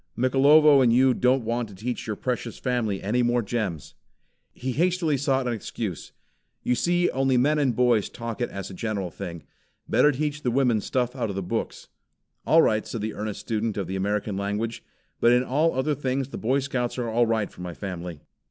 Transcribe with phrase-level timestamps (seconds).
[0.17, 3.93] Mikelovo and you don't want to teach your precious family any more gems."
[4.51, 6.11] He hastily sought an excuse.
[6.63, 9.43] "You see only men and boys talk it as a general thing.
[9.87, 11.87] Better teach the women stuff out of the books."
[12.47, 14.83] "All right," said the earnest student of the American language,
[15.19, 18.21] "but in all other things the Boy Scouts are all right for my family."